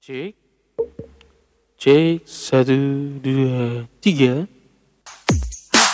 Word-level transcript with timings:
Cek. 0.00 0.34
Cek. 1.76 2.24
Satu, 2.24 2.76
dua, 3.20 3.86
tiga. 4.00 4.48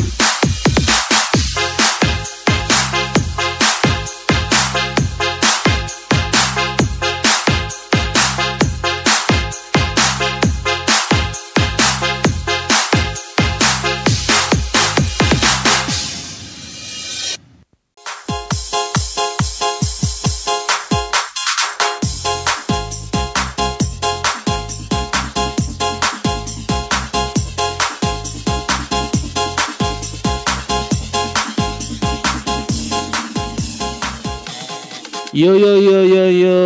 yo 35.62 35.78
yo 35.78 36.02
yo 36.02 36.27
yo, 36.27 36.58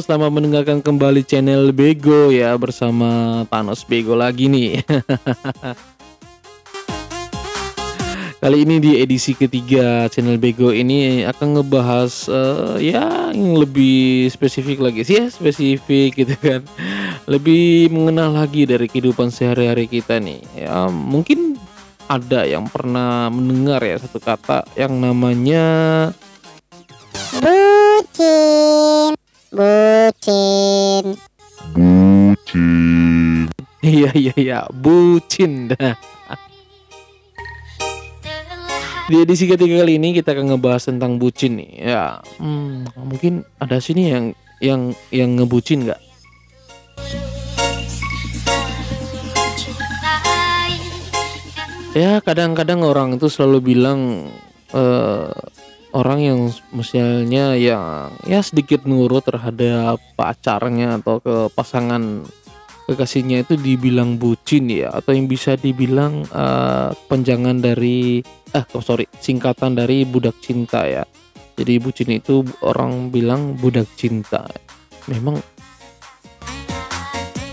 selamat 0.00 0.32
mendengarkan 0.32 0.80
kembali 0.80 1.20
channel 1.20 1.68
Bego 1.68 2.32
ya 2.32 2.56
bersama 2.56 3.44
Thanos 3.52 3.84
Bego 3.84 4.16
lagi 4.16 4.48
nih. 4.48 4.80
Kali 8.40 8.64
ini 8.64 8.80
di 8.80 9.04
edisi 9.04 9.36
ketiga 9.36 10.08
channel 10.08 10.40
Bego 10.40 10.72
ini 10.72 11.28
akan 11.28 11.60
ngebahas 11.60 12.24
uh, 12.32 12.80
ya 12.80 13.36
yang 13.36 13.60
lebih 13.60 14.32
spesifik 14.32 14.80
lagi 14.80 15.04
sih 15.04 15.20
ya 15.20 15.28
spesifik 15.28 16.16
gitu 16.16 16.32
kan. 16.40 16.64
Lebih 17.28 17.92
mengenal 17.92 18.32
lagi 18.32 18.64
dari 18.64 18.88
kehidupan 18.88 19.28
sehari-hari 19.28 19.92
kita 19.92 20.24
nih. 20.24 20.40
Ya 20.56 20.88
mungkin 20.88 21.60
ada 22.08 22.48
yang 22.48 22.64
pernah 22.72 23.28
mendengar 23.28 23.84
ya 23.84 24.00
satu 24.00 24.16
kata 24.16 24.64
yang 24.72 24.96
namanya 24.96 25.68
Bucin. 28.18 29.14
Bucin. 29.54 31.04
Bucin. 31.70 33.46
Iya 33.78 34.10
iya 34.10 34.34
iya, 34.34 34.58
bucin 34.74 35.70
dah. 35.70 35.94
Di 39.06 39.22
edisi 39.22 39.46
ketiga 39.46 39.86
kali 39.86 40.02
ini 40.02 40.18
kita 40.18 40.34
akan 40.34 40.50
ngebahas 40.50 40.90
tentang 40.90 41.22
bucin 41.22 41.62
nih. 41.62 41.94
Ya, 41.94 42.18
hmm, 42.42 42.90
mungkin 43.06 43.46
ada 43.62 43.78
sini 43.78 44.10
yang 44.10 44.34
yang 44.58 44.98
yang 45.14 45.38
ngebucin 45.38 45.86
nggak? 45.86 46.02
Ya 51.94 52.18
kadang-kadang 52.18 52.82
orang 52.82 53.14
itu 53.14 53.30
selalu 53.30 53.62
bilang 53.62 54.26
eh, 54.74 55.30
orang 55.96 56.18
yang 56.20 56.40
misalnya 56.74 57.56
yang 57.56 58.12
ya 58.28 58.40
sedikit 58.44 58.84
nurut 58.84 59.24
terhadap 59.24 59.96
pacarnya 60.18 61.00
atau 61.00 61.20
ke 61.22 61.48
pasangan 61.56 62.24
kekasihnya 62.88 63.44
itu 63.44 63.60
dibilang 63.60 64.16
bucin 64.16 64.68
ya 64.72 64.88
atau 64.92 65.12
yang 65.12 65.28
bisa 65.28 65.60
dibilang 65.60 66.24
uh, 66.32 66.92
penjangan 67.08 67.60
dari 67.60 68.24
eh 68.52 68.64
oh, 68.72 68.80
sorry 68.80 69.04
singkatan 69.20 69.76
dari 69.76 70.08
budak 70.08 70.40
cinta 70.40 70.88
ya. 70.88 71.04
Jadi 71.58 71.74
bucin 71.82 72.08
itu 72.14 72.46
orang 72.62 73.10
bilang 73.10 73.58
budak 73.58 73.90
cinta. 73.98 74.46
Memang 75.10 75.42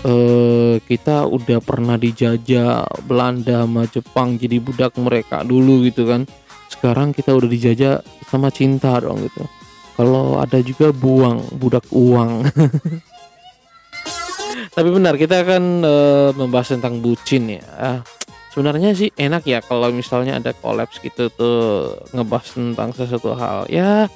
uh, 0.06 0.78
kita 0.86 1.26
udah 1.26 1.58
pernah 1.58 1.98
dijajah 1.98 2.86
Belanda 3.04 3.66
sama 3.66 3.84
Jepang 3.90 4.38
jadi 4.38 4.62
budak 4.62 4.94
mereka 4.96 5.42
dulu 5.42 5.84
gitu 5.84 6.06
kan. 6.06 6.24
Sekarang 6.70 7.10
kita 7.10 7.34
udah 7.34 7.50
dijajah 7.50 7.94
sama 8.30 8.50
cinta 8.50 8.98
dong 8.98 9.22
gitu. 9.22 9.46
Kalau 9.96 10.36
ada 10.36 10.60
juga 10.60 10.92
buang 10.92 11.40
budak 11.56 11.88
uang. 11.88 12.44
Tapi 14.76 14.88
benar 14.92 15.16
kita 15.16 15.40
akan 15.40 15.64
uh, 15.80 16.30
membahas 16.36 16.76
tentang 16.76 17.00
bucin 17.00 17.48
ya. 17.48 17.64
Ah, 17.80 17.98
sebenarnya 18.52 18.92
sih 18.92 19.08
enak 19.16 19.48
ya 19.48 19.64
kalau 19.64 19.88
misalnya 19.88 20.36
ada 20.36 20.52
kolaps 20.52 21.00
gitu 21.00 21.32
tuh 21.32 21.96
ngebahas 22.12 22.52
tentang 22.52 22.92
sesuatu 22.92 23.32
hal. 23.32 23.64
Ya 23.72 24.12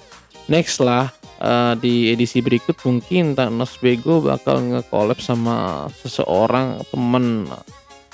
next 0.52 0.84
lah 0.84 1.08
uh, 1.40 1.72
di 1.80 2.12
edisi 2.12 2.44
berikut 2.44 2.76
mungkin 2.84 3.32
Thanos 3.32 3.80
Bego 3.80 4.20
bakal 4.20 4.60
ngekolaps 4.68 5.32
sama 5.32 5.88
seseorang 5.96 6.84
temen 6.92 7.48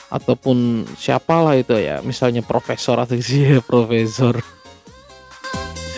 ataupun 0.06 0.86
siapalah 0.94 1.58
itu 1.58 1.74
ya. 1.74 1.98
Misalnya 2.06 2.46
profesor 2.46 3.02
atau 3.02 3.18
sih 3.18 3.58
profesor 3.70 4.38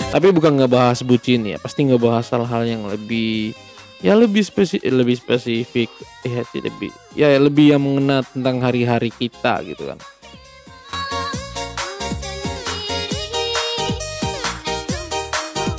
tapi 0.09 0.33
bukan 0.33 0.57
ngebahas 0.57 1.05
bucin 1.05 1.45
ya 1.45 1.61
pasti 1.61 1.85
ngebahas 1.85 2.25
hal-hal 2.33 2.65
yang 2.65 2.83
lebih 2.89 3.53
ya 4.01 4.17
lebih 4.17 4.41
spesifik 4.41 4.89
lebih 4.89 5.17
spesifik 5.21 5.91
ya 6.25 6.41
lebih 6.57 6.93
ya 7.13 7.29
lebih 7.37 7.77
yang 7.77 7.83
mengena 7.85 8.25
tentang 8.25 8.65
hari-hari 8.65 9.13
kita 9.13 9.61
gitu 9.69 9.85
kan. 9.93 10.01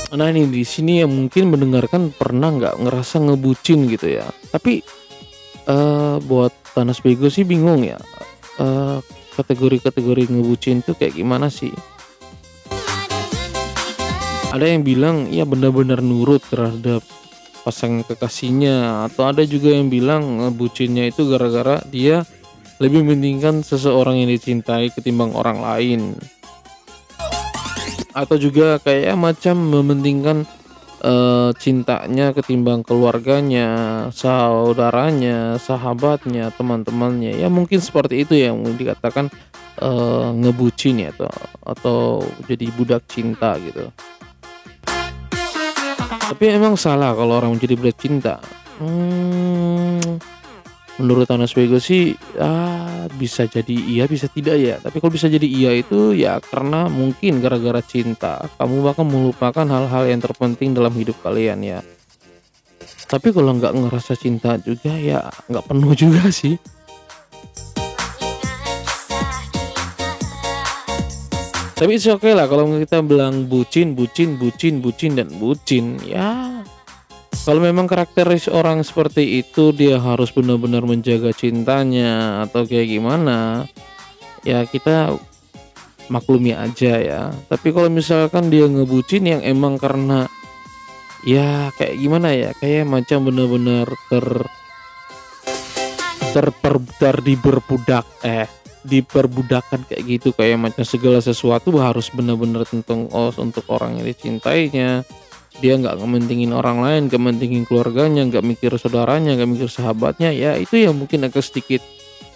Nah 0.10 0.26
ini 0.26 0.50
di 0.50 0.66
sini 0.66 1.06
yang 1.06 1.14
mungkin 1.14 1.54
mendengarkan 1.54 2.10
pernah 2.14 2.50
nggak 2.50 2.82
ngerasa 2.82 3.22
ngebucin 3.24 3.86
gitu 3.90 4.20
ya. 4.20 4.26
Tapi 4.50 4.82
uh, 5.70 6.18
buat 6.26 6.50
Thanos 6.74 7.02
Bego 7.02 7.30
sih 7.30 7.46
bingung 7.46 7.86
ya. 7.86 7.98
Uh, 8.58 9.00
kategori-kategori 9.38 10.28
ngebucin 10.28 10.84
tuh 10.84 10.98
kayak 11.00 11.16
gimana 11.16 11.48
sih 11.48 11.72
ada 14.50 14.66
yang 14.66 14.82
bilang 14.82 15.30
ya 15.30 15.46
benar-benar 15.46 16.02
nurut 16.02 16.42
terhadap 16.50 17.06
pasangan 17.62 18.02
kekasihnya 18.02 19.06
atau 19.06 19.30
ada 19.30 19.46
juga 19.46 19.70
yang 19.70 19.94
bilang 19.94 20.42
ngebucinnya 20.42 21.14
itu 21.14 21.30
gara-gara 21.30 21.78
dia 21.94 22.26
lebih 22.82 23.06
mementingkan 23.06 23.62
seseorang 23.62 24.26
yang 24.26 24.30
dicintai 24.34 24.90
ketimbang 24.90 25.38
orang 25.38 25.62
lain 25.62 26.18
atau 28.18 28.36
juga 28.42 28.82
kayak 28.82 29.14
macam 29.14 29.70
mementingkan 29.70 30.50
uh, 31.06 31.54
cintanya 31.56 32.34
ketimbang 32.34 32.82
keluarganya, 32.82 33.70
saudaranya, 34.12 35.62
sahabatnya, 35.62 36.52
teman-temannya. 36.58 37.38
Ya 37.38 37.48
mungkin 37.48 37.80
seperti 37.80 38.26
itu 38.26 38.34
yang 38.36 38.66
dikatakan 38.76 39.30
uh, 39.80 40.34
ngebucin 40.36 41.06
ya 41.06 41.14
atau 41.16 41.32
atau 41.64 42.00
jadi 42.50 42.66
budak 42.76 43.06
cinta 43.08 43.56
gitu. 43.62 43.94
Tapi 46.30 46.46
emang 46.46 46.78
salah 46.78 47.18
kalau 47.18 47.42
orang 47.42 47.58
menjadi 47.58 47.74
budak 47.74 47.98
cinta. 47.98 48.38
Hmm, 48.78 50.22
menurut 51.02 51.26
Thanos 51.26 51.58
Bego 51.58 51.82
sih 51.82 52.14
ah, 52.38 53.10
bisa 53.18 53.50
jadi 53.50 53.74
iya 53.74 54.06
bisa 54.06 54.30
tidak 54.30 54.62
ya. 54.62 54.78
Tapi 54.78 55.02
kalau 55.02 55.10
bisa 55.10 55.26
jadi 55.26 55.50
iya 55.50 55.74
itu 55.74 56.14
ya 56.14 56.38
karena 56.38 56.86
mungkin 56.86 57.42
gara-gara 57.42 57.82
cinta 57.82 58.46
kamu 58.62 58.94
bakal 58.94 59.10
melupakan 59.10 59.66
hal-hal 59.66 60.06
yang 60.06 60.22
terpenting 60.22 60.78
dalam 60.78 60.94
hidup 60.94 61.18
kalian 61.26 61.66
ya. 61.66 61.82
Tapi 63.10 63.34
kalau 63.34 63.58
nggak 63.58 63.74
ngerasa 63.74 64.14
cinta 64.14 64.62
juga 64.62 64.94
ya 65.02 65.34
nggak 65.50 65.66
penuh 65.66 65.98
juga 65.98 66.30
sih. 66.30 66.62
Tapi 71.80 71.96
oke 71.96 72.20
okay 72.20 72.36
lah 72.36 72.44
kalau 72.52 72.76
kita 72.76 73.00
bilang 73.00 73.48
bucin, 73.48 73.96
bucin, 73.96 74.36
bucin, 74.36 74.84
bucin 74.84 75.16
dan 75.16 75.32
bucin 75.40 75.96
ya. 76.04 76.60
Kalau 77.48 77.64
memang 77.64 77.88
karakteris 77.88 78.52
orang 78.52 78.84
seperti 78.84 79.40
itu 79.40 79.72
dia 79.72 79.96
harus 79.96 80.28
benar-benar 80.36 80.84
menjaga 80.84 81.32
cintanya 81.32 82.44
atau 82.44 82.68
kayak 82.68 82.84
gimana, 82.84 83.64
ya 84.44 84.68
kita 84.68 85.16
maklumi 86.12 86.52
aja 86.52 87.00
ya. 87.00 87.32
Tapi 87.48 87.72
kalau 87.72 87.88
misalkan 87.88 88.52
dia 88.52 88.68
ngebucin 88.68 89.24
yang 89.24 89.42
emang 89.48 89.80
karena 89.80 90.28
ya 91.24 91.72
kayak 91.80 91.96
gimana 91.96 92.36
ya, 92.36 92.52
kayak 92.60 92.92
macam 92.92 93.24
benar-benar 93.24 93.88
ter 94.12 94.28
terper 96.36 96.76
ter 97.00 97.16
diberbudak 97.24 98.04
eh 98.28 98.59
diperbudakan 98.88 99.84
kayak 99.88 100.04
gitu 100.08 100.30
kayak 100.32 100.60
macam 100.60 100.84
segala 100.88 101.20
sesuatu 101.20 101.76
harus 101.80 102.08
benar-benar 102.16 102.64
tentang 102.64 103.12
oh 103.12 103.32
untuk 103.36 103.68
orang 103.68 104.00
yang 104.00 104.08
dicintainya. 104.08 105.04
Dia 105.60 105.76
nggak 105.76 106.00
ngementingin 106.00 106.56
orang 106.56 106.80
lain 106.80 107.02
nggak 107.12 107.20
mentingin 107.20 107.68
keluarganya 107.68 108.24
nggak 108.32 108.46
mikir 108.46 108.72
saudaranya 108.80 109.36
nggak 109.36 109.50
mikir 109.50 109.68
sahabatnya 109.68 110.32
ya 110.32 110.56
itu 110.56 110.80
yang 110.80 110.96
mungkin 110.96 111.28
agak 111.28 111.44
sedikit 111.44 111.84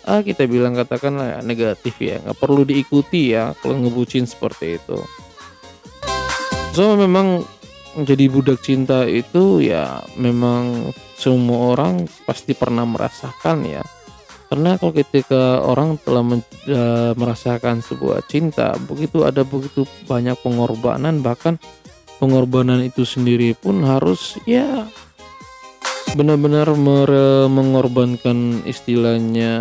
ah 0.03 0.19
kita 0.19 0.43
bilang 0.43 0.75
katakanlah 0.75 1.39
ya, 1.39 1.39
negatif 1.39 1.95
ya 2.03 2.19
nggak 2.19 2.35
perlu 2.35 2.67
diikuti 2.67 3.31
ya 3.31 3.55
kalau 3.63 3.79
ngebucin 3.79 4.27
seperti 4.27 4.75
itu. 4.75 4.99
So 6.75 6.99
memang 6.99 7.47
menjadi 7.93 8.25
budak 8.27 8.59
cinta 8.65 9.05
itu 9.05 9.61
ya 9.61 10.01
memang 10.17 10.91
semua 11.15 11.77
orang 11.77 12.09
pasti 12.25 12.57
pernah 12.57 12.83
merasakan 12.83 13.63
ya 13.63 13.85
karena 14.53 14.77
kalau 14.77 14.93
ketika 14.93 15.65
orang 15.65 15.97
telah 15.97 16.21
men- 16.21 16.45
eh, 16.69 17.17
merasakan 17.17 17.81
sebuah 17.81 18.21
cinta 18.29 18.77
begitu 18.85 19.25
ada 19.25 19.41
begitu 19.41 19.81
banyak 20.05 20.37
pengorbanan 20.45 21.25
bahkan 21.25 21.57
pengorbanan 22.21 22.85
itu 22.85 23.01
sendiri 23.01 23.57
pun 23.57 23.81
harus 23.81 24.37
ya 24.45 24.85
benar-benar 26.13 26.69
mengorbankan 27.49 28.61
istilahnya 28.69 29.57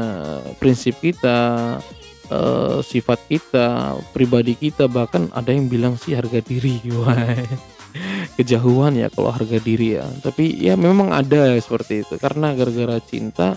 prinsip 0.61 1.01
kita 1.01 1.81
eh, 2.29 2.85
sifat 2.85 3.33
kita 3.33 3.97
pribadi 4.13 4.61
kita 4.61 4.93
bahkan 4.93 5.33
ada 5.33 5.57
yang 5.57 5.73
bilang 5.73 5.97
sih 5.97 6.13
harga 6.13 6.45
diri 6.45 6.85
kejauhan 8.37 8.97
ya 8.97 9.09
kalau 9.09 9.33
harga 9.33 9.57
diri 9.57 10.01
ya. 10.01 10.07
Tapi 10.21 10.57
ya 10.61 10.77
memang 10.77 11.13
ada 11.13 11.57
seperti 11.61 12.05
itu 12.05 12.17
karena 12.17 12.57
gara-gara 12.57 13.01
cinta 13.05 13.57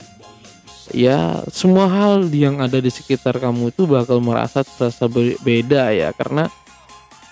ya 0.93 1.41
semua 1.49 1.89
hal 1.89 2.27
yang 2.29 2.61
ada 2.61 2.77
di 2.77 2.91
sekitar 2.91 3.39
kamu 3.41 3.73
itu 3.73 3.87
bakal 3.89 4.21
merasa 4.21 4.61
terasa 4.61 5.09
be- 5.09 5.39
beda 5.41 5.89
ya. 5.95 6.11
Karena 6.13 6.51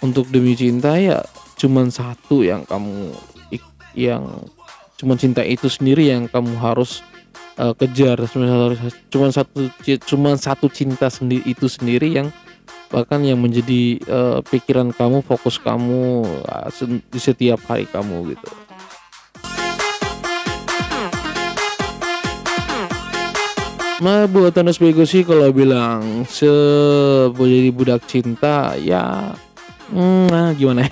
untuk 0.01 0.29
demi 0.31 0.57
cinta 0.57 0.97
ya 0.97 1.21
cuman 1.59 1.93
satu 1.93 2.41
yang 2.41 2.65
kamu 2.65 3.13
yang 3.93 4.25
cuman 4.97 5.17
cinta 5.21 5.45
itu 5.45 5.69
sendiri 5.69 6.09
yang 6.09 6.25
kamu 6.25 6.57
harus 6.57 7.05
uh, 7.61 7.75
kejar. 7.77 8.21
Cuman 9.11 9.29
satu 9.29 9.69
cuman 10.09 10.35
satu 10.39 10.71
cinta 10.71 11.11
sendiri 11.11 11.45
itu 11.45 11.69
sendiri 11.69 12.09
yang 12.09 12.33
bahkan 12.93 13.25
yang 13.25 13.41
menjadi 13.41 13.97
uh, 14.05 14.39
pikiran 14.45 14.93
kamu 14.93 15.25
fokus 15.25 15.57
kamu 15.57 16.29
uh, 16.45 16.69
di 17.09 17.17
setiap 17.17 17.57
hari 17.65 17.89
kamu 17.89 18.37
gitu 18.37 18.62
Nah 24.03 24.27
buat 24.27 24.51
Anas 24.59 24.83
Bego 24.83 25.07
sih 25.07 25.23
kalau 25.23 25.47
bilang 25.55 26.27
se 26.27 26.43
jadi 27.31 27.71
budak 27.71 28.03
cinta 28.03 28.75
ya 28.75 29.31
hmm, 29.95 30.27
nah 30.27 30.51
gimana 30.51 30.91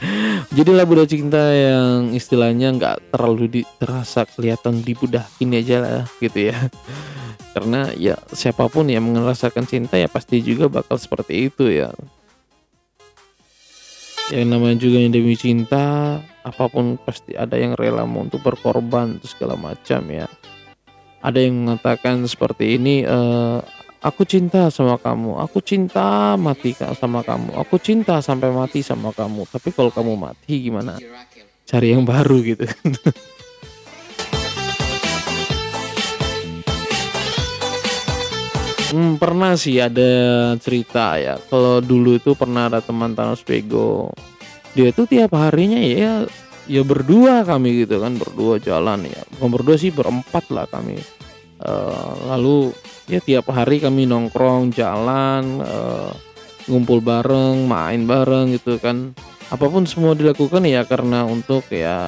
Jadilah 0.60 0.84
budak 0.84 1.08
cinta 1.08 1.40
yang 1.48 2.12
istilahnya 2.12 2.76
nggak 2.76 3.08
terlalu 3.08 3.44
di, 3.48 3.60
terasa 3.80 4.28
kelihatan 4.28 4.84
dibudakin 4.84 5.56
aja 5.56 5.76
lah 5.80 6.04
gitu 6.20 6.52
ya. 6.52 6.68
Karena 7.56 7.88
ya 7.96 8.20
siapa 8.36 8.68
pun 8.68 8.84
yang 8.84 9.08
merasakan 9.08 9.64
cinta 9.64 9.96
ya 9.96 10.12
pasti 10.12 10.44
juga 10.44 10.68
bakal 10.68 11.00
seperti 11.00 11.48
itu 11.48 11.72
ya. 11.72 11.88
Yang 14.28 14.48
namanya 14.52 14.76
juga 14.76 15.00
yang 15.00 15.12
demi 15.16 15.40
cinta 15.40 16.20
apa 16.44 16.68
pun 16.68 17.00
pasti 17.00 17.32
ada 17.32 17.56
yang 17.56 17.72
rela 17.80 18.04
mau 18.04 18.28
untuk 18.28 18.44
berkorban 18.44 19.16
terus 19.24 19.32
segala 19.32 19.56
macam 19.56 20.04
ya 20.12 20.28
ada 21.22 21.38
yang 21.38 21.54
mengatakan 21.62 22.26
seperti 22.26 22.76
ini 22.76 23.06
eh, 23.06 23.58
aku 24.02 24.26
cinta 24.26 24.66
sama 24.74 24.98
kamu 24.98 25.38
aku 25.38 25.62
cinta 25.62 26.34
mati 26.34 26.74
sama 26.74 27.22
kamu 27.22 27.54
aku 27.54 27.78
cinta 27.78 28.18
sampai 28.18 28.50
mati 28.50 28.82
sama 28.82 29.14
kamu 29.14 29.46
tapi 29.46 29.70
kalau 29.70 29.94
kamu 29.94 30.18
mati 30.18 30.66
gimana 30.66 30.98
cari 31.62 31.94
yang 31.94 32.02
baru 32.02 32.36
gitu 32.42 32.66
Hmm, 38.92 39.16
pernah 39.16 39.56
sih 39.56 39.80
ada 39.80 40.52
cerita 40.60 41.16
ya. 41.16 41.40
Kalau 41.48 41.80
dulu 41.80 42.20
itu 42.20 42.36
pernah 42.36 42.68
ada 42.68 42.84
teman 42.84 43.16
Thanos 43.16 43.40
Bego. 43.40 44.12
Dia 44.76 44.92
itu 44.92 45.08
tiap 45.08 45.32
harinya 45.32 45.80
ya 45.80 46.28
ya 46.66 46.82
berdua 46.82 47.42
kami 47.42 47.86
gitu 47.86 48.02
kan, 48.02 48.14
berdua 48.18 48.58
jalan 48.62 49.06
ya. 49.06 49.22
Bukan 49.36 49.50
berdua 49.50 49.76
sih 49.78 49.90
berempat 49.90 50.50
lah 50.50 50.66
kami. 50.70 50.98
Eh, 51.62 52.12
lalu 52.26 52.74
ya 53.06 53.22
tiap 53.22 53.50
hari 53.54 53.78
kami 53.78 54.06
nongkrong, 54.06 54.74
jalan, 54.74 55.62
eh, 55.62 56.10
ngumpul 56.66 57.02
bareng, 57.02 57.66
main 57.66 58.06
bareng 58.06 58.54
gitu 58.54 58.78
kan. 58.82 59.14
Apa 59.52 59.68
pun 59.68 59.84
semua 59.84 60.16
dilakukan 60.16 60.64
ya 60.64 60.82
karena 60.88 61.28
untuk 61.28 61.68
ya 61.68 61.98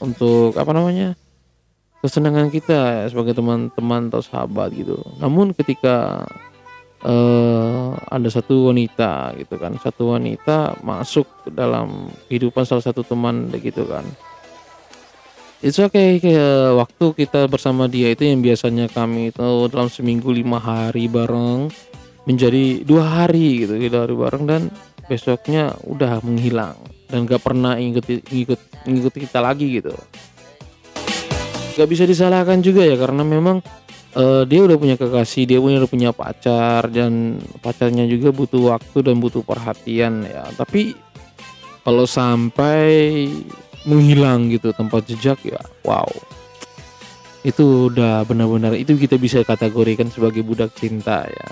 untuk 0.00 0.56
apa 0.56 0.72
namanya? 0.72 1.18
kesenangan 2.04 2.52
kita 2.52 2.76
ya, 3.00 3.04
sebagai 3.08 3.32
teman-teman 3.32 4.12
atau 4.12 4.20
sahabat 4.20 4.76
gitu. 4.76 5.00
Namun 5.16 5.56
ketika 5.56 6.28
eh, 7.04 7.88
ada 8.10 8.28
satu 8.32 8.72
wanita 8.72 9.36
gitu 9.38 9.54
kan, 9.60 9.76
satu 9.78 10.16
wanita 10.16 10.80
masuk 10.80 11.28
dalam 11.52 12.08
kehidupan 12.28 12.64
salah 12.64 12.84
satu 12.84 13.04
teman 13.04 13.52
gitu 13.60 13.84
kan. 13.84 14.04
It's 15.64 15.80
okay 15.80 16.20
kayak 16.20 16.76
waktu 16.76 17.24
kita 17.24 17.48
bersama 17.48 17.88
dia 17.88 18.12
itu 18.12 18.28
yang 18.28 18.44
biasanya 18.44 18.84
kami 18.92 19.32
itu 19.32 19.48
dalam 19.72 19.88
seminggu 19.88 20.28
lima 20.28 20.60
hari 20.60 21.08
bareng 21.08 21.72
menjadi 22.28 22.84
dua 22.84 23.24
hari 23.24 23.64
gitu 23.64 23.80
dua 23.88 24.04
hari 24.04 24.16
bareng 24.16 24.44
dan 24.44 24.62
besoknya 25.08 25.72
udah 25.88 26.20
menghilang 26.24 26.76
dan 27.08 27.28
gak 27.28 27.44
pernah 27.44 27.76
ngikut 27.76 28.28
ngikut 28.28 28.60
ngikut 28.88 29.14
kita 29.14 29.38
lagi 29.40 29.80
gitu 29.80 29.92
gak 31.76 31.88
bisa 31.88 32.08
disalahkan 32.08 32.64
juga 32.64 32.84
ya 32.84 32.96
karena 32.96 33.24
memang 33.24 33.60
eh, 34.14 34.42
dia 34.46 34.60
udah 34.62 34.76
punya 34.78 34.96
kekasih 34.96 35.44
dia 35.46 35.58
punya 35.58 35.82
udah 35.82 35.90
punya 35.90 36.10
pacar 36.14 36.86
dan 36.90 37.38
pacarnya 37.58 38.06
juga 38.06 38.30
butuh 38.30 38.74
waktu 38.74 38.98
dan 39.02 39.18
butuh 39.18 39.42
perhatian 39.42 40.24
ya. 40.26 40.46
Tapi 40.54 40.94
kalau 41.84 42.08
sampai 42.08 43.28
menghilang 43.84 44.48
gitu 44.48 44.72
tanpa 44.72 45.04
jejak 45.04 45.38
ya 45.44 45.60
wow. 45.84 46.08
Itu 47.44 47.92
udah 47.92 48.24
benar-benar 48.24 48.72
itu 48.72 48.96
kita 48.96 49.20
bisa 49.20 49.44
kategorikan 49.44 50.08
sebagai 50.08 50.40
budak 50.40 50.72
cinta 50.72 51.28
ya. 51.28 51.48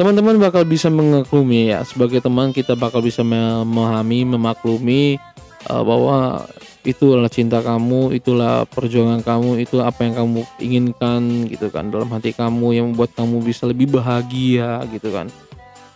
Teman-teman 0.00 0.40
bakal 0.40 0.64
bisa 0.64 0.88
mengaklumi 0.88 1.76
ya. 1.76 1.84
Sebagai 1.84 2.24
teman 2.24 2.56
kita 2.56 2.72
bakal 2.72 3.04
bisa 3.04 3.20
memahami 3.20 4.24
memaklumi 4.24 5.20
eh, 5.68 5.82
bahwa 5.84 6.48
itu 6.80 7.12
adalah 7.12 7.28
cinta 7.28 7.60
kamu, 7.60 8.16
itulah 8.16 8.64
perjuangan 8.64 9.20
kamu, 9.20 9.60
itu 9.60 9.84
apa 9.84 10.08
yang 10.08 10.14
kamu 10.16 10.40
inginkan 10.64 11.44
gitu 11.52 11.68
kan 11.68 11.92
dalam 11.92 12.08
hati 12.08 12.32
kamu 12.32 12.72
yang 12.72 12.86
membuat 12.92 13.12
kamu 13.12 13.44
bisa 13.44 13.68
lebih 13.68 13.92
bahagia 13.92 14.80
gitu 14.88 15.12
kan. 15.12 15.28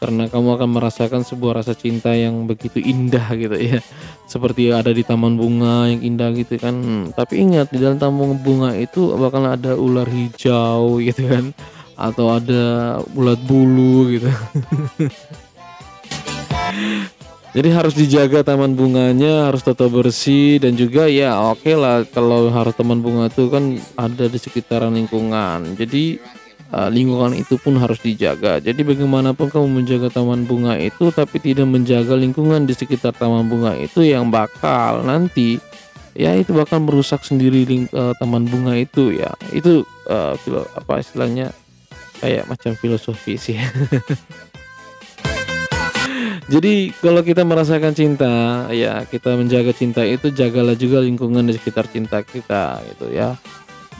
Karena 0.05 0.29
kamu 0.29 0.61
akan 0.61 0.69
merasakan 0.77 1.25
sebuah 1.25 1.65
rasa 1.65 1.73
cinta 1.73 2.13
yang 2.13 2.45
begitu 2.45 2.77
indah 2.77 3.25
gitu 3.41 3.57
ya. 3.57 3.81
Seperti 4.29 4.69
ada 4.69 4.93
di 4.93 5.01
taman 5.01 5.41
bunga 5.41 5.89
yang 5.89 6.05
indah 6.05 6.29
gitu 6.37 6.61
kan. 6.61 6.77
Hmm, 6.77 7.05
tapi 7.17 7.41
ingat 7.41 7.73
di 7.73 7.81
dalam 7.81 7.97
taman 7.97 8.37
bunga 8.45 8.77
itu 8.77 9.17
bakal 9.17 9.49
ada 9.49 9.73
ular 9.73 10.05
hijau 10.05 10.85
gitu 11.09 11.25
kan 11.25 11.57
atau 11.97 12.37
ada 12.37 13.01
ulat 13.17 13.41
bulu 13.49 14.13
gitu. 14.13 14.29
Jadi 17.55 17.71
harus 17.71 17.95
dijaga 17.95 18.43
taman 18.43 18.75
bunganya, 18.75 19.47
harus 19.47 19.63
tetap 19.63 19.87
bersih 19.95 20.59
dan 20.59 20.75
juga 20.75 21.07
ya 21.07 21.39
oke 21.55 21.71
lah 21.79 22.03
kalau 22.11 22.51
harus 22.51 22.75
taman 22.75 22.99
bunga 22.99 23.31
itu 23.31 23.47
kan 23.47 23.79
ada 23.95 24.27
di 24.27 24.39
sekitaran 24.43 24.91
lingkungan. 24.91 25.79
Jadi 25.79 26.19
uh, 26.75 26.91
lingkungan 26.91 27.39
itu 27.39 27.55
pun 27.63 27.79
harus 27.79 28.03
dijaga. 28.03 28.59
Jadi 28.59 28.83
bagaimanapun 28.83 29.55
kamu 29.55 29.71
menjaga 29.71 30.11
taman 30.11 30.51
bunga 30.51 30.75
itu 30.83 31.15
tapi 31.15 31.39
tidak 31.39 31.71
menjaga 31.71 32.19
lingkungan 32.19 32.67
di 32.67 32.75
sekitar 32.75 33.15
taman 33.15 33.47
bunga 33.47 33.79
itu 33.79 34.03
yang 34.03 34.35
bakal 34.35 35.07
nanti 35.07 35.63
ya 36.19 36.35
itu 36.35 36.51
bakal 36.59 36.83
merusak 36.83 37.23
sendiri 37.23 37.63
ling- 37.71 37.93
uh, 37.95 38.19
taman 38.19 38.51
bunga 38.51 38.75
itu 38.75 39.15
ya. 39.15 39.31
Itu 39.55 39.87
uh, 40.11 40.35
apa 40.75 40.99
istilahnya 40.99 41.55
kayak 42.19 42.51
macam 42.51 42.75
filosofi 42.75 43.39
sih. 43.39 43.63
Jadi 46.45 46.93
kalau 47.01 47.25
kita 47.25 47.41
merasakan 47.41 47.97
cinta, 47.97 48.69
ya 48.69 49.09
kita 49.09 49.33
menjaga 49.33 49.73
cinta 49.73 50.05
itu 50.05 50.29
jagalah 50.29 50.77
juga 50.77 51.01
lingkungan 51.01 51.41
di 51.41 51.57
sekitar 51.57 51.89
cinta 51.89 52.21
kita 52.21 52.85
gitu 52.85 53.09
ya. 53.09 53.33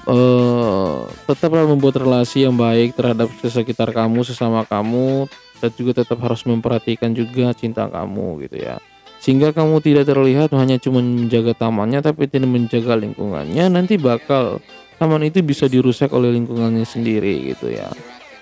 Eh 0.05 0.97
tetaplah 1.25 1.65
membuat 1.65 2.05
relasi 2.05 2.45
yang 2.45 2.61
baik 2.61 2.93
terhadap 3.01 3.33
sekitar 3.41 3.97
kamu, 3.97 4.29
sesama 4.29 4.69
kamu, 4.69 5.25
dan 5.65 5.73
juga 5.73 6.05
tetap 6.05 6.21
harus 6.21 6.45
memperhatikan 6.45 7.17
juga 7.17 7.57
cinta 7.57 7.89
kamu 7.89 8.45
gitu 8.45 8.61
ya. 8.61 8.77
Sehingga 9.25 9.57
kamu 9.57 9.81
tidak 9.81 10.05
terlihat 10.05 10.53
hanya 10.53 10.77
cuma 10.77 11.01
menjaga 11.01 11.57
tamannya 11.57 12.05
tapi 12.05 12.29
tidak 12.29 12.53
menjaga 12.53 12.93
lingkungannya, 12.93 13.73
nanti 13.73 13.97
bakal 13.97 14.61
taman 15.01 15.27
itu 15.27 15.41
bisa 15.41 15.65
dirusak 15.65 16.13
oleh 16.13 16.31
lingkungannya 16.37 16.87
sendiri 16.87 17.51
gitu 17.57 17.73
ya 17.73 17.91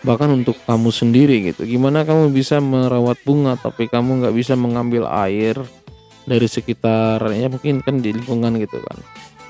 bahkan 0.03 0.31
untuk 0.35 0.59
kamu 0.67 0.91
sendiri 0.91 1.55
gitu 1.55 1.63
gimana 1.67 2.03
kamu 2.03 2.35
bisa 2.35 2.59
merawat 2.59 3.19
bunga 3.23 3.55
tapi 3.55 3.87
kamu 3.87 4.23
nggak 4.23 4.35
bisa 4.35 4.59
mengambil 4.59 5.07
air 5.07 5.59
dari 6.27 6.47
sekitar 6.47 7.23
ya 7.35 7.51
mungkin 7.51 7.83
kan 7.83 7.99
di 7.99 8.15
lingkungan 8.15 8.59
gitu 8.59 8.79
kan 8.83 8.99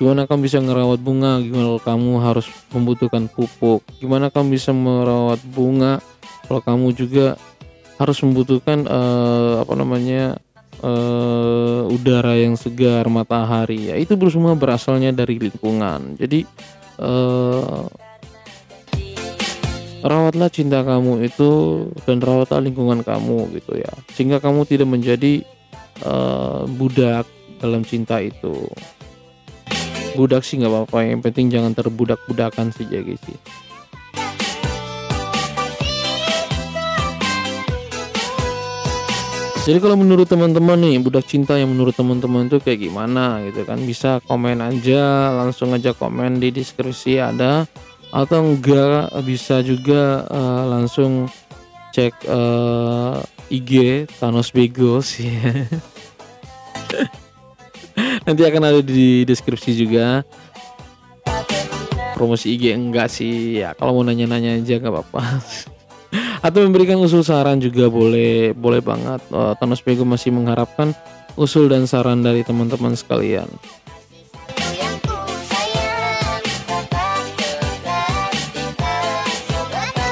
Gimana 0.01 0.25
kamu 0.25 0.39
bisa 0.49 0.57
ngerawat 0.57 0.99
bunga? 0.99 1.37
Gimana 1.39 1.77
kamu 1.77 2.11
harus 2.19 2.49
membutuhkan 2.73 3.29
pupuk? 3.29 3.85
Gimana 4.01 4.33
kamu 4.33 4.57
bisa 4.57 4.73
merawat 4.73 5.39
bunga 5.53 6.01
kalau 6.49 6.61
kamu 6.65 6.87
juga 6.97 7.39
harus 8.01 8.17
membutuhkan 8.25 8.89
eh, 8.89 9.53
apa 9.61 9.73
namanya 9.77 10.41
eh, 10.81 11.81
udara 11.93 12.33
yang 12.35 12.57
segar, 12.57 13.05
matahari? 13.05 13.93
Ya 13.93 13.95
itu 14.01 14.17
semua 14.33 14.57
berasalnya 14.57 15.13
dari 15.13 15.37
lingkungan. 15.37 16.17
Jadi 16.17 16.43
eh, 16.97 17.81
rawatlah 20.03 20.51
cinta 20.51 20.83
kamu 20.83 21.23
itu 21.23 21.49
dan 22.03 22.19
rawatlah 22.19 22.59
lingkungan 22.59 23.01
kamu 23.07 23.55
gitu 23.55 23.79
ya, 23.79 23.91
sehingga 24.11 24.43
kamu 24.43 24.67
tidak 24.67 24.91
menjadi 24.91 25.41
eh, 26.03 26.61
budak 26.75 27.23
dalam 27.63 27.87
cinta 27.87 28.19
itu. 28.19 28.67
Budak 30.13 30.45
sih 30.45 30.61
nggak 30.61 30.69
apa-apa 30.69 31.09
yang 31.09 31.23
penting 31.23 31.49
jangan 31.49 31.73
terbudak-budakan 31.73 32.69
saja 32.75 32.99
guys 33.01 33.17
sih. 33.23 33.39
Jadi 39.63 39.79
kalau 39.79 39.95
menurut 39.95 40.27
teman-teman 40.27 40.75
nih 40.75 40.99
budak 40.99 41.23
cinta 41.23 41.55
yang 41.55 41.71
menurut 41.71 41.95
teman-teman 41.95 42.51
itu 42.51 42.59
kayak 42.59 42.83
gimana 42.83 43.39
gitu 43.47 43.63
kan? 43.63 43.79
Bisa 43.79 44.19
komen 44.27 44.59
aja 44.59 45.31
langsung 45.31 45.71
aja 45.71 45.95
komen 45.95 46.43
di 46.43 46.51
deskripsi 46.51 47.23
ada 47.23 47.63
atau 48.13 48.45
enggak 48.45 49.09
bisa 49.25 49.65
juga 49.65 50.29
uh, 50.29 50.69
langsung 50.69 51.25
cek 51.97 52.29
uh, 52.29 53.17
eh, 53.49 53.57
IG 53.57 54.05
Thanos 54.21 54.53
Bego 54.53 55.01
sih. 55.01 55.33
Nanti 58.25 58.41
akan 58.45 58.63
ada 58.69 58.81
di 58.85 59.25
deskripsi 59.25 59.73
juga. 59.73 60.21
Promosi 62.13 62.53
IG 62.53 62.77
enggak 62.77 63.09
sih. 63.09 63.57
Ya 63.65 63.73
kalau 63.73 63.97
mau 63.97 64.05
nanya-nanya 64.05 64.61
aja 64.61 64.77
nggak 64.77 64.93
apa-apa. 64.93 65.21
Atau 66.45 66.61
memberikan 66.69 67.01
usul 67.01 67.25
saran 67.25 67.57
juga 67.57 67.89
boleh 67.89 68.53
boleh 68.53 68.81
banget. 68.85 69.25
Uh, 69.33 69.57
Thanos 69.57 69.81
Pego 69.81 70.05
masih 70.05 70.29
mengharapkan 70.29 70.93
usul 71.33 71.65
dan 71.65 71.89
saran 71.89 72.21
dari 72.21 72.45
teman-teman 72.45 72.93
sekalian 72.93 73.49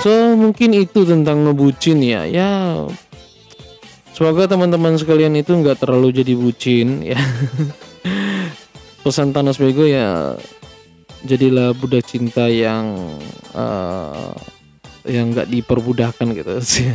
So 0.02 0.34
mungkin 0.34 0.74
itu 0.74 1.06
tentang 1.06 1.46
ngebucin 1.46 2.02
ya 2.02 2.26
ya 2.26 2.74
Semoga 4.12 4.46
teman-teman 4.46 5.00
sekalian 5.00 5.34
itu 5.40 5.56
nggak 5.56 5.82
terlalu 5.82 6.14
jadi 6.14 6.34
bucin 6.36 7.02
ya. 7.02 7.18
Pesan 9.06 9.34
Thanos 9.34 9.58
Bego 9.58 9.88
ya 9.88 10.38
jadilah 11.26 11.74
budak 11.74 12.06
cinta 12.06 12.46
yang 12.46 12.98
uh, 13.58 14.36
yang 15.10 15.34
nggak 15.34 15.50
diperbudakkan 15.50 16.38
gitu 16.38 16.54
sih. 16.76 16.94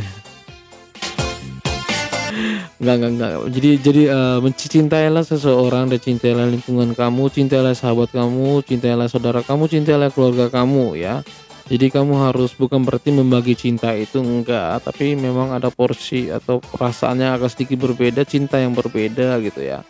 Enggak, 2.77 2.95
enggak, 2.95 3.11
enggak. 3.11 3.31
Jadi 3.49 3.69
jadi 3.81 4.03
uh, 4.13 4.37
mencintailah 4.39 5.23
seseorang 5.25 5.89
dan 5.89 5.99
cintailah 5.99 6.47
lingkungan 6.47 6.93
kamu, 6.93 7.33
cintailah 7.33 7.73
sahabat 7.73 8.13
kamu, 8.13 8.61
cintailah 8.61 9.09
saudara 9.09 9.41
kamu, 9.41 9.65
cintailah 9.65 10.13
keluarga 10.13 10.53
kamu 10.53 10.95
ya. 10.95 11.25
Jadi 11.67 11.91
kamu 11.91 12.15
harus 12.31 12.55
bukan 12.55 12.79
berarti 12.87 13.11
membagi 13.11 13.51
cinta 13.51 13.91
itu 13.91 14.23
enggak, 14.23 14.87
tapi 14.87 15.19
memang 15.19 15.51
ada 15.51 15.67
porsi 15.67 16.31
atau 16.31 16.63
perasaannya 16.63 17.27
agak 17.35 17.51
sedikit 17.51 17.83
berbeda, 17.83 18.23
cinta 18.23 18.55
yang 18.55 18.71
berbeda 18.71 19.35
gitu 19.43 19.67
ya. 19.67 19.83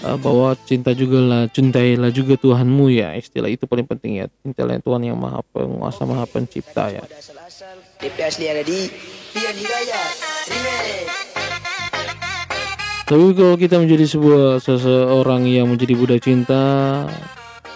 Uh, 0.00 0.16
bahwa 0.16 0.56
cinta 0.64 0.96
juga 0.96 1.20
lah, 1.20 1.42
cintailah 1.52 2.08
juga 2.08 2.40
Tuhanmu 2.40 2.88
ya. 2.88 3.12
Istilah 3.20 3.52
itu 3.52 3.68
paling 3.68 3.84
penting 3.84 4.24
ya. 4.24 4.32
Cintailah 4.40 4.80
Tuhan 4.80 5.04
yang 5.04 5.20
Maha 5.20 5.44
Penguasa, 5.52 6.08
Maha 6.08 6.24
Pencipta 6.24 6.88
ya. 6.88 7.04
Tapi 13.04 13.24
kalau 13.36 13.56
kita 13.60 13.76
menjadi 13.76 14.04
sebuah 14.08 14.64
seseorang 14.64 15.44
yang 15.44 15.68
menjadi 15.68 15.92
budak 16.00 16.24
cinta, 16.24 16.64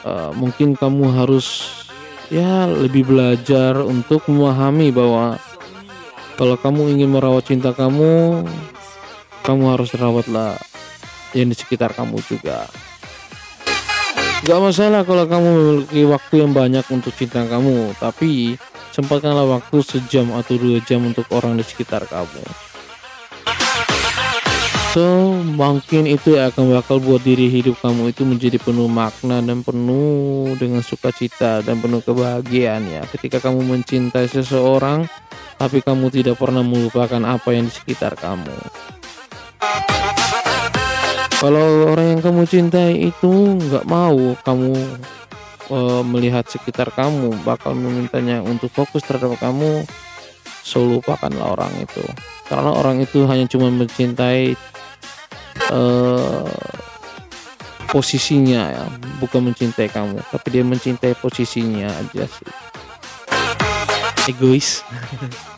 uh, 0.05 0.33
mungkin 0.33 0.73
kamu 0.73 1.13
harus 1.13 1.77
ya 2.29 2.69
lebih 2.69 3.09
belajar 3.09 3.81
untuk 3.81 4.29
memahami 4.29 4.93
bahwa 4.93 5.41
kalau 6.37 6.55
kamu 6.61 6.97
ingin 6.97 7.11
merawat 7.11 7.49
cinta 7.49 7.73
kamu 7.73 8.45
kamu 9.43 9.65
harus 9.73 9.91
rawatlah 9.97 10.61
yang 11.33 11.49
di 11.49 11.57
sekitar 11.57 11.97
kamu 11.97 12.21
juga. 12.29 12.69
Gak 14.45 14.61
masalah 14.63 15.03
kalau 15.03 15.27
kamu 15.27 15.49
memiliki 15.51 16.07
waktu 16.07 16.35
yang 16.47 16.53
banyak 16.55 16.85
untuk 16.95 17.11
cinta 17.17 17.43
kamu 17.49 17.97
tapi 17.99 18.55
sempatkanlah 18.95 19.49
waktu 19.59 19.83
sejam 19.83 20.31
atau 20.37 20.55
dua 20.55 20.79
jam 20.87 21.03
untuk 21.03 21.27
orang 21.35 21.59
di 21.59 21.65
sekitar 21.67 22.07
kamu 22.07 22.68
So 24.97 25.37
mungkin 25.37 26.09
itu 26.09 26.40
akan 26.40 26.73
bakal 26.80 26.97
buat 27.04 27.21
diri 27.21 27.52
hidup 27.52 27.76
kamu 27.85 28.16
itu 28.16 28.25
menjadi 28.25 28.57
penuh 28.57 28.88
makna 28.88 29.45
dan 29.45 29.61
penuh 29.61 30.57
dengan 30.57 30.80
sukacita 30.80 31.61
dan 31.61 31.76
penuh 31.85 32.00
kebahagiaan 32.00 32.88
ya 32.88 33.04
ketika 33.12 33.37
kamu 33.37 33.68
mencintai 33.68 34.25
seseorang 34.33 35.04
tapi 35.61 35.85
kamu 35.85 36.09
tidak 36.09 36.40
pernah 36.40 36.64
melupakan 36.64 37.21
apa 37.28 37.52
yang 37.52 37.68
di 37.68 37.75
sekitar 37.75 38.16
kamu. 38.16 38.54
Kalau 41.38 41.95
orang 41.95 42.18
yang 42.18 42.21
kamu 42.23 42.42
cintai 42.49 43.12
itu 43.12 43.30
nggak 43.61 43.87
mau 43.87 44.35
kamu 44.42 44.75
uh, 45.68 46.02
melihat 46.02 46.49
sekitar 46.49 46.90
kamu 46.97 47.35
bakal 47.45 47.76
memintanya 47.76 48.40
untuk 48.42 48.73
fokus 48.73 49.04
terhadap 49.04 49.38
kamu, 49.38 49.85
so 50.64 50.83
lupakanlah 50.83 51.54
orang 51.54 51.71
itu. 51.78 52.02
Karena 52.49 52.73
orang 52.73 53.04
itu 53.04 53.28
hanya 53.28 53.45
cuma 53.47 53.68
mencintai 53.68 54.57
uh, 55.71 56.49
posisinya 57.88 58.62
ya 58.69 58.85
bukan 59.19 59.49
mencintai 59.50 59.88
kamu 59.88 60.21
tapi 60.29 60.47
dia 60.53 60.65
mencintai 60.65 61.17
posisinya 61.19 61.88
aja 61.88 62.25
sih. 62.29 62.49
Egois. 64.29 64.85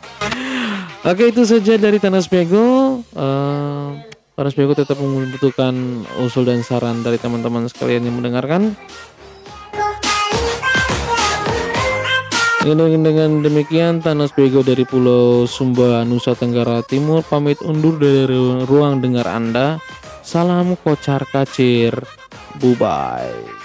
Oke 1.11 1.33
itu 1.33 1.43
saja 1.43 1.81
dari 1.81 1.97
Tanas 1.97 2.29
Bego 2.29 3.01
uh, 3.17 3.89
Tanas 4.37 4.55
Bego 4.55 4.73
tetap 4.77 4.95
membutuhkan 5.01 6.05
usul 6.23 6.47
dan 6.47 6.63
saran 6.63 7.03
dari 7.03 7.19
teman-teman 7.19 7.67
sekalian 7.67 8.07
yang 8.07 8.15
mendengarkan 8.21 8.77
Dengan, 12.61 13.41
demikian 13.41 14.05
Tanas 14.05 14.29
Bego 14.37 14.61
dari 14.61 14.85
Pulau 14.85 15.49
Sumba 15.49 16.05
Nusa 16.05 16.37
Tenggara 16.37 16.85
Timur 16.85 17.25
pamit 17.25 17.57
undur 17.65 17.97
dari 17.97 18.37
ruang 18.69 19.01
dengar 19.01 19.25
Anda. 19.25 19.81
Salam 20.21 20.77
kocar 20.77 21.25
kacir. 21.25 21.97
Bye 22.61 22.77
bye. 22.77 23.60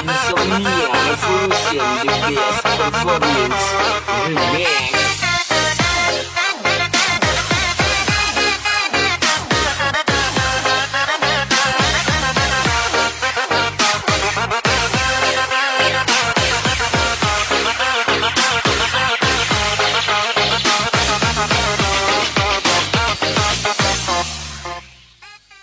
Insomnia 0.00 0.86
Revolution 0.94 1.78
The 2.06 2.30
best 2.36 2.62
performance 2.78 4.09